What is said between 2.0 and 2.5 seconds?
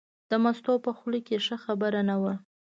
نه وه.